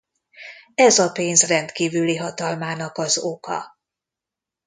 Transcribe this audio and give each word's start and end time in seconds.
Ez 0.75 0.99
a 0.99 1.11
pénz 1.11 1.47
rendkívüli 1.47 2.15
hatalmának 2.17 2.97
az 2.97 3.17
oka. 3.17 3.77